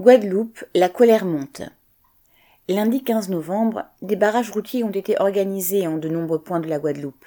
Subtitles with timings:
[0.00, 1.62] Guadeloupe, la colère monte.
[2.68, 6.78] Lundi 15 novembre, des barrages routiers ont été organisés en de nombreux points de la
[6.78, 7.24] Guadeloupe.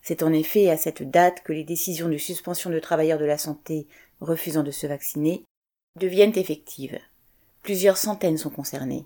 [0.00, 3.36] C'est en effet à cette date que les décisions de suspension de travailleurs de la
[3.36, 3.86] santé
[4.22, 5.44] refusant de se vacciner
[6.00, 6.98] deviennent effectives.
[7.62, 9.04] Plusieurs centaines sont concernées.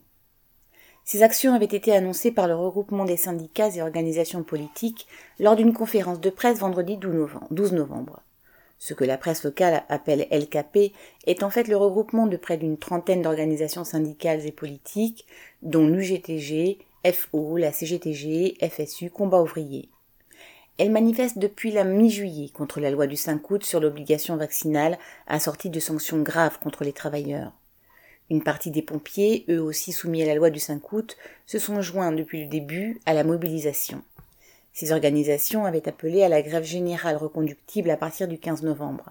[1.04, 5.08] Ces actions avaient été annoncées par le regroupement des syndicats et organisations politiques
[5.40, 8.22] lors d'une conférence de presse vendredi 12 novembre.
[8.78, 10.92] Ce que la presse locale appelle LKP
[11.26, 15.26] est en fait le regroupement de près d'une trentaine d'organisations syndicales et politiques,
[15.62, 16.78] dont l'UGTG,
[17.12, 19.88] FO, la CGTG, FSU, Combat ouvrier.
[20.78, 25.70] Elle manifeste depuis la mi-juillet contre la loi du 5 août sur l'obligation vaccinale assortie
[25.70, 27.52] de sanctions graves contre les travailleurs.
[28.30, 31.16] Une partie des pompiers, eux aussi soumis à la loi du 5 août,
[31.46, 34.04] se sont joints depuis le début à la mobilisation.
[34.78, 39.10] Ces organisations avaient appelé à la grève générale reconductible à partir du 15 novembre.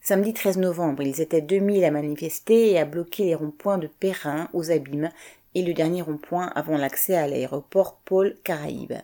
[0.00, 4.48] Samedi 13 novembre, ils étaient 2000 à manifester et à bloquer les ronds-points de Perrin
[4.54, 5.10] aux Abîmes
[5.54, 8.94] et le dernier rond-point avant l'accès à l'aéroport Paul Caraïbes.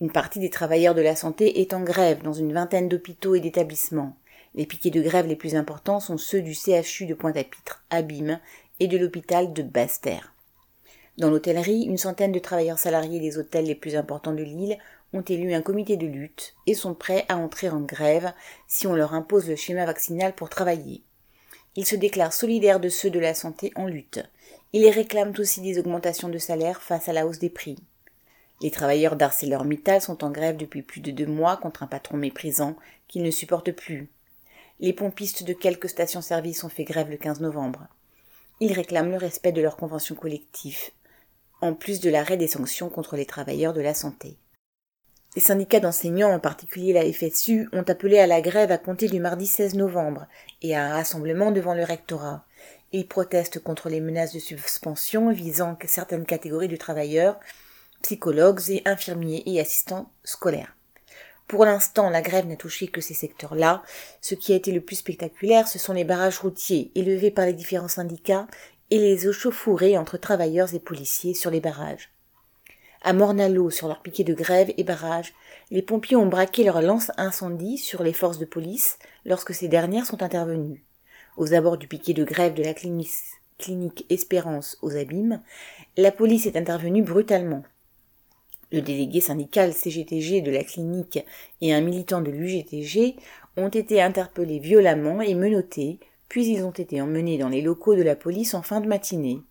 [0.00, 3.40] Une partie des travailleurs de la santé est en grève dans une vingtaine d'hôpitaux et
[3.40, 4.16] d'établissements.
[4.56, 8.40] Les piquets de grève les plus importants sont ceux du CHU de Pointe-à-Pitre, Abîmes,
[8.80, 10.31] et de l'hôpital de Basse-Terre.
[11.18, 14.78] Dans l'hôtellerie, une centaine de travailleurs salariés des hôtels les plus importants de l'île
[15.12, 18.32] ont élu un comité de lutte et sont prêts à entrer en grève
[18.66, 21.02] si on leur impose le schéma vaccinal pour travailler.
[21.76, 24.20] Ils se déclarent solidaires de ceux de la santé en lutte.
[24.72, 27.76] Ils réclament aussi des augmentations de salaire face à la hausse des prix.
[28.62, 32.76] Les travailleurs d'ArcelorMittal sont en grève depuis plus de deux mois contre un patron méprisant
[33.08, 34.08] qu'ils ne supportent plus.
[34.80, 37.86] Les pompistes de quelques stations-service ont fait grève le 15 novembre.
[38.60, 40.90] Ils réclament le respect de leurs conventions collectives
[41.62, 44.36] en plus de l'arrêt des sanctions contre les travailleurs de la santé.
[45.34, 49.18] Les syndicats d'enseignants, en particulier la FSU, ont appelé à la grève à compter du
[49.18, 50.26] mardi 16 novembre
[50.60, 52.44] et à un rassemblement devant le rectorat.
[52.92, 57.40] Ils protestent contre les menaces de suspension visant certaines catégories de travailleurs,
[58.02, 60.76] psychologues et infirmiers et assistants scolaires.
[61.48, 63.82] Pour l'instant, la grève n'a touché que ces secteurs-là.
[64.20, 67.52] Ce qui a été le plus spectaculaire, ce sont les barrages routiers élevés par les
[67.52, 68.46] différents syndicats
[68.92, 72.10] et les échauffourées entre travailleurs et policiers sur les barrages.
[73.00, 75.32] À Mornalo, sur leur piquet de grève et barrage,
[75.70, 80.04] les pompiers ont braqué leur lance incendie sur les forces de police lorsque ces dernières
[80.04, 80.84] sont intervenues.
[81.38, 85.40] Aux abords du piquet de grève de la clinique Espérance aux Abîmes,
[85.96, 87.62] la police est intervenue brutalement.
[88.72, 91.24] Le délégué syndical CGTG de la clinique
[91.62, 93.16] et un militant de l'UGTG
[93.56, 95.98] ont été interpellés violemment et menottés,
[96.32, 99.42] puis ils ont été emmenés dans les locaux de la police en fin de matinée.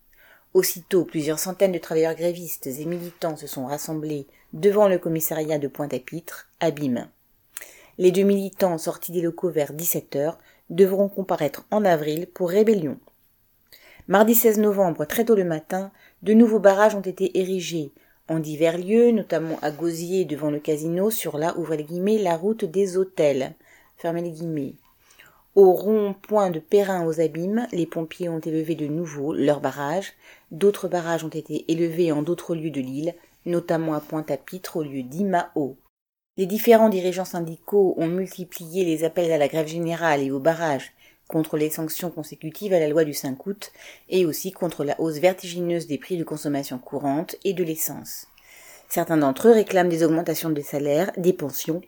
[0.55, 5.67] Aussitôt, plusieurs centaines de travailleurs grévistes et militants se sont rassemblés devant le commissariat de
[5.67, 7.07] Pointe-à-Pitre, Abîme.
[7.99, 10.39] Les deux militants sortis des locaux vers 17 heures
[10.71, 12.97] devront comparaître en avril pour rébellion.
[14.07, 15.91] Mardi 16 novembre, très tôt le matin,
[16.23, 17.91] de nouveaux barrages ont été érigés
[18.27, 23.53] en divers lieux, notamment à Gosier devant le casino sur la, la route des hôtels,
[23.97, 24.73] fermez les guillemets.
[25.53, 30.13] Au rond-point de Perrin aux Abîmes, les pompiers ont élevé de nouveau leurs barrages.
[30.49, 35.03] D'autres barrages ont été élevés en d'autres lieux de l'île, notamment à Pointe-à-Pitre au lieu
[35.03, 35.75] d'Imao.
[36.37, 40.93] Les différents dirigeants syndicaux ont multiplié les appels à la grève générale et aux barrages
[41.27, 43.73] contre les sanctions consécutives à la loi du 5 août
[44.07, 48.27] et aussi contre la hausse vertigineuse des prix de consommation courante et de l'essence.
[48.87, 51.81] Certains d'entre eux réclament des augmentations des salaires, des pensions,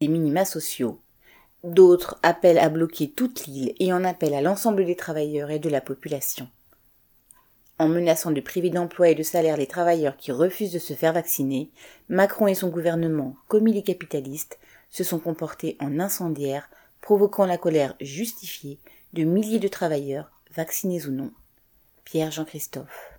[0.00, 1.01] des minima sociaux.
[1.64, 5.68] D'autres appellent à bloquer toute l'île et en appellent à l'ensemble des travailleurs et de
[5.68, 6.48] la population.
[7.78, 11.12] En menaçant de priver d'emploi et de salaire les travailleurs qui refusent de se faire
[11.12, 11.70] vacciner,
[12.08, 14.58] Macron et son gouvernement, comme il est capitaliste,
[14.90, 16.68] se sont comportés en incendiaires,
[17.00, 18.78] provoquant la colère justifiée
[19.12, 21.32] de milliers de travailleurs, vaccinés ou non.
[22.04, 23.12] Pierre Jean-Christophe.